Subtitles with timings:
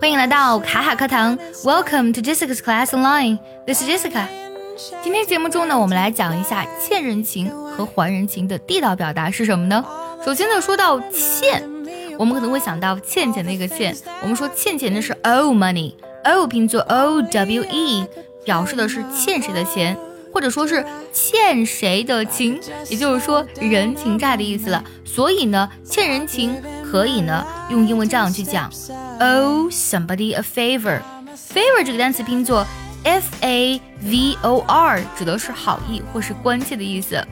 [0.00, 3.38] 欢迎来到卡卡课堂，Welcome to Jessica's Class Online.
[3.64, 4.26] This is Jessica.
[5.04, 9.84] 今天节目中呢，我们来讲一下欠人情和还人情的地道表达是什么呢？
[10.24, 11.62] 首先呢，说到欠，
[12.18, 13.96] 我们可能会想到欠钱的一个欠。
[14.22, 18.04] 我们说欠钱的是 owe money，o 拼作 o w e，
[18.44, 19.96] 表示的是欠谁的钱，
[20.32, 24.82] 或者说是欠谁的情，也就是说人情债的意思了。
[25.04, 26.60] 所以呢，欠人情。
[26.90, 28.70] 可以呢，用英文这样去讲
[29.20, 31.00] ，owe somebody a favor。
[31.52, 32.66] favor 这个单词拼作
[33.02, 37.22] f a v o r，指的是好意或是关切的意思。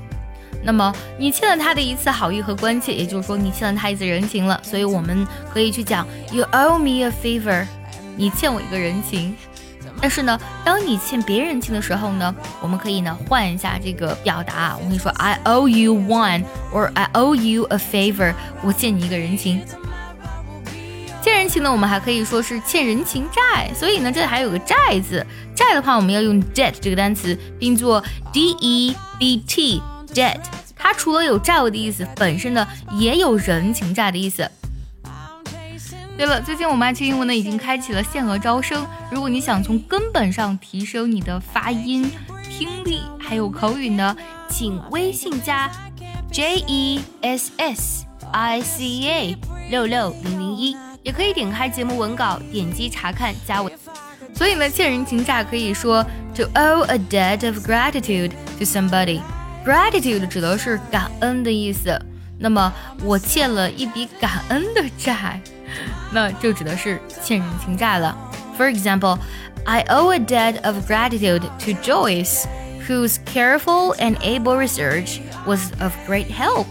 [0.65, 7.65] 那么你欠了他的一次好意和关切，也就是说你欠了他一次人情了，所以我们可以去讲，you owe me a favor，
[8.16, 9.34] 你欠我一个人情。
[10.02, 14.77] 但是呢，当你欠别人情的时候呢，我们可以呢换一下这个表达。
[14.77, 18.34] 我跟你说，I owe you one，or I owe you a favor，
[18.65, 19.62] 我欠你一个人情。
[21.23, 23.73] 欠人情呢，我们还可以说是欠人情债。
[23.74, 24.74] 所以呢，这里还有个债
[25.09, 30.40] 字，债的话我们要用 debt 这个单词，并作 d e b t，debt。
[30.77, 32.66] 它除了有债务的意思，本身呢
[32.99, 34.51] 也有人情债的意思。
[36.16, 38.87] 对了，最近我们爱趣英文呢已经开启了限额招生。
[39.10, 42.10] 如果你想从根本上提升你的发音、
[42.49, 44.16] 听力还有口语呢，
[44.49, 45.71] 请微信加
[46.30, 49.37] J E S S I C A
[49.71, 53.71] 六六零零一，也可以点开节目文稿，点击查看加我。
[54.35, 59.21] 所以呢，欠人情债可以说 to owe a debt of gratitude to somebody。
[59.65, 62.01] gratitude 指的是感恩的意思。
[62.38, 65.41] 那么我欠了一笔感恩的债。
[66.11, 68.16] 那就指的是欠人情债了。
[68.56, 69.19] For example,
[69.65, 72.47] I owe a debt of gratitude to Joyce,
[72.87, 76.66] whose careful and able research was of great help.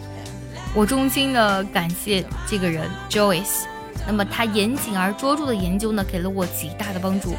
[0.73, 3.65] 我衷心的感谢这个人 Joyce，
[4.05, 7.35] 那么他严谨而卓著的研究呢，给了我极大的帮助。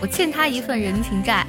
[0.00, 1.46] 我欠他一份人情债。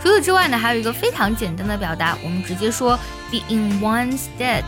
[0.00, 2.96] 除此之外呢，还有一个非常简单的表达，我们直接说
[3.30, 4.62] be in one's debt，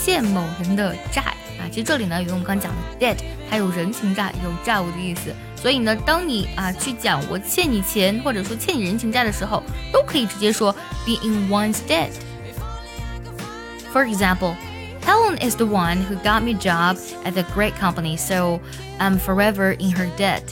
[0.00, 1.22] 欠某人的债。
[1.58, 3.18] 啊其实这里呢，有我们刚讲的 debt，
[3.48, 5.34] 还有人情债，有债务的意思。
[5.54, 9.62] 所以呢，当你啊去讲我欠你钱，或者说欠你人情债的时候，
[9.92, 10.72] 都可以直接说
[11.04, 12.10] be in one's debt。
[13.92, 14.54] For example,
[15.04, 18.60] Helen is the one who got me a job at the great company, so
[18.98, 20.42] I'm forever in her debt.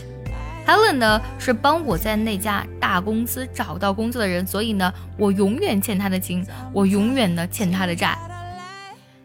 [0.67, 8.17] Helen 呢是帮我在那家大公司找到工作的人，所以呢，我永远欠她的情，我永远呢欠她的债。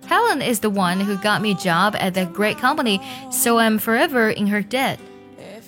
[0.09, 3.01] Helen is the one who got me a job at that great company,
[3.31, 4.99] so I'm forever in her debt.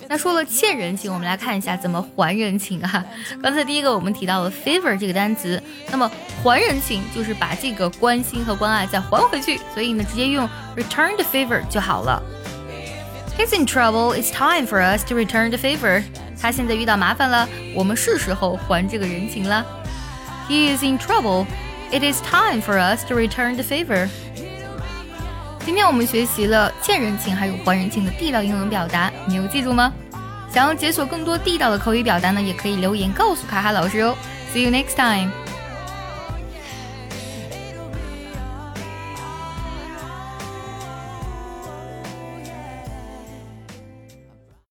[0.09, 3.05] 那说了欠人情，我们来看一下怎么还人情啊。
[3.43, 5.61] 刚才第一个我们提到了 favor 这个单词，
[5.91, 6.09] 那么
[6.45, 12.23] 还人情就是把这个关心和关爱再还回去，所以呢直接用 return the favor 就好了。
[13.37, 14.15] He's in trouble.
[14.15, 16.05] It's time for us to return the favor.
[16.41, 19.65] 他现在遇到麻烦了，我们是时候还这个人情了。
[20.49, 21.47] He is in trouble.
[21.91, 24.09] It is time for us to return the favor.
[25.64, 29.94] 今天我们学习了欠人情还有还人情的地道英文表达，你有记住吗？
[30.52, 34.18] 想要解锁更多地道的口语表达呢，也可以留言告诉卡卡老师哦。
[34.54, 35.32] See you next time.